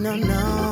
[0.00, 0.69] no, no.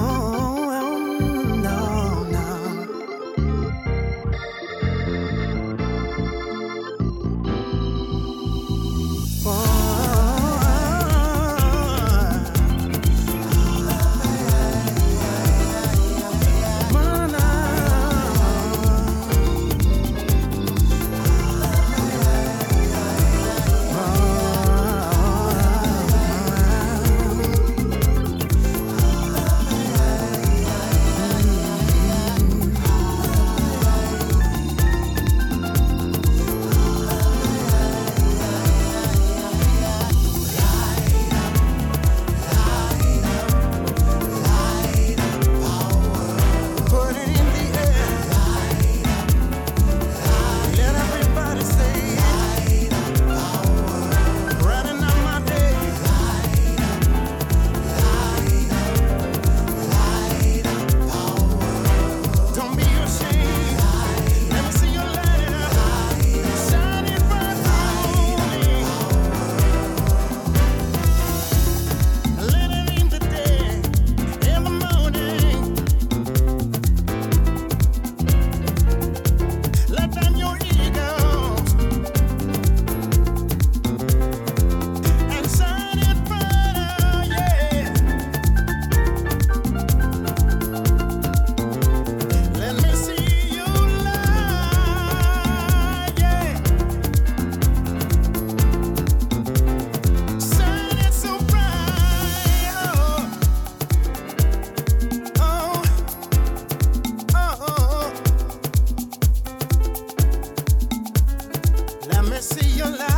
[112.40, 113.17] see your light.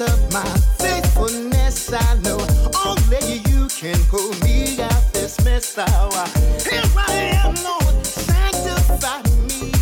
[0.00, 0.44] of my
[0.78, 2.38] faithfulness, I know
[2.86, 5.74] only you can pull me out this mess.
[5.74, 5.84] Here
[6.96, 9.72] I am, Lord, sanctify me,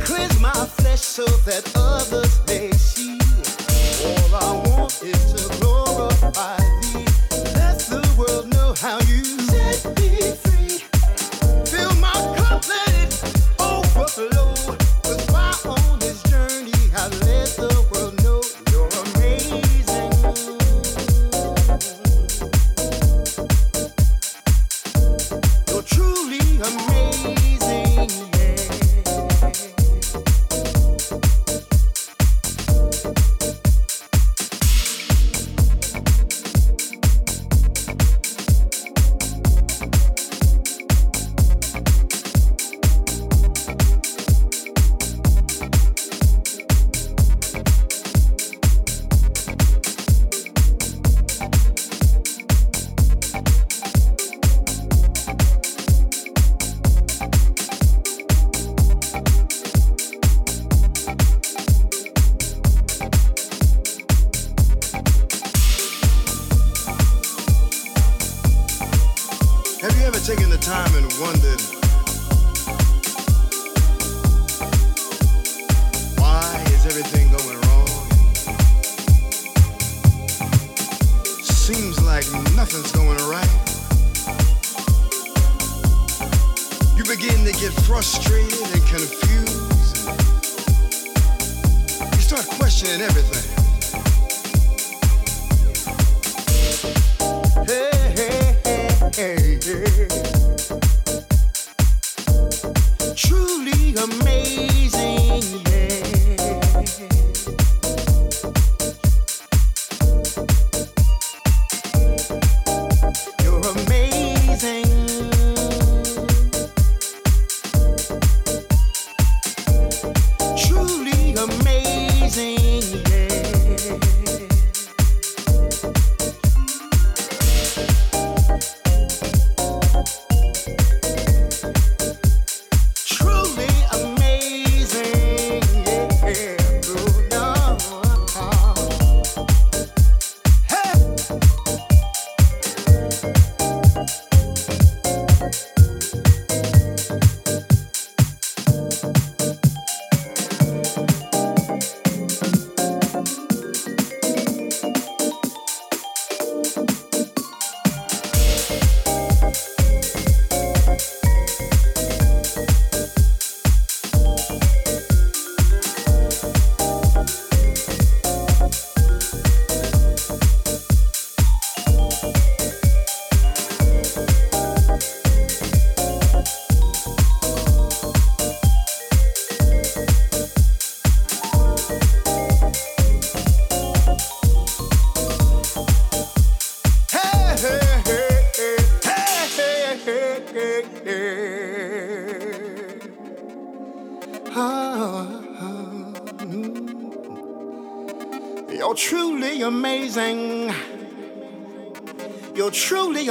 [0.00, 3.18] cleanse my flesh so that others may see.
[4.04, 7.06] All I want is to glorify thee.
[7.54, 9.51] Let the world know how you.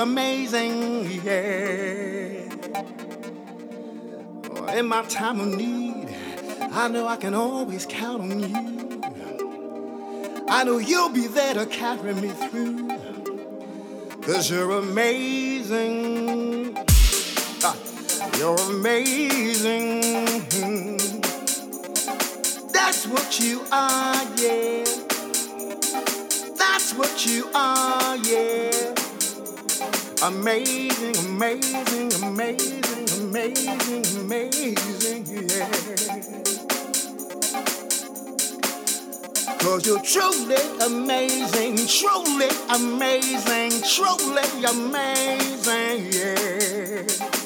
[0.02, 2.50] amazing, yeah.
[4.50, 6.08] Oh, in my time of need,
[6.72, 9.02] I know I can always count on you.
[10.50, 12.88] I know you'll be there to carry me through.
[14.24, 16.76] Cause you're amazing.
[17.64, 17.78] Ah,
[18.40, 20.02] you're amazing.
[22.74, 24.84] That's what you are, yeah.
[26.58, 28.81] That's what you are, yeah.
[30.24, 32.84] Amazing, amazing, amazing,
[33.20, 35.68] amazing, amazing, yeah.
[39.58, 47.41] Cause you're truly amazing, truly amazing, truly amazing, yeah.